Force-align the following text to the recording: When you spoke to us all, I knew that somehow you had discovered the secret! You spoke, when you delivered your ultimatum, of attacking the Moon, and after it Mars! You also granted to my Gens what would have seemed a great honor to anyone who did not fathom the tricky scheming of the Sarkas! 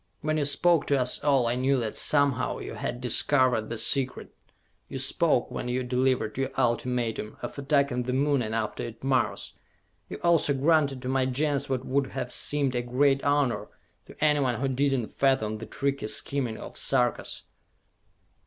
When 0.21 0.35
you 0.37 0.45
spoke 0.45 0.87
to 0.87 0.99
us 0.99 1.23
all, 1.23 1.45
I 1.45 1.53
knew 1.53 1.77
that 1.79 1.95
somehow 1.95 2.57
you 2.57 2.73
had 2.73 2.99
discovered 3.01 3.69
the 3.69 3.77
secret! 3.77 4.33
You 4.89 4.97
spoke, 4.97 5.51
when 5.51 5.67
you 5.67 5.83
delivered 5.83 6.35
your 6.39 6.49
ultimatum, 6.57 7.37
of 7.43 7.55
attacking 7.59 8.01
the 8.01 8.11
Moon, 8.13 8.41
and 8.41 8.55
after 8.55 8.81
it 8.81 9.03
Mars! 9.03 9.53
You 10.09 10.17
also 10.23 10.55
granted 10.55 11.03
to 11.03 11.07
my 11.07 11.27
Gens 11.27 11.69
what 11.69 11.85
would 11.85 12.07
have 12.13 12.31
seemed 12.31 12.73
a 12.73 12.81
great 12.81 13.23
honor 13.23 13.67
to 14.07 14.15
anyone 14.25 14.59
who 14.59 14.67
did 14.69 14.99
not 14.99 15.11
fathom 15.13 15.59
the 15.59 15.67
tricky 15.67 16.07
scheming 16.07 16.57
of 16.57 16.71
the 16.73 16.79
Sarkas! 16.79 17.43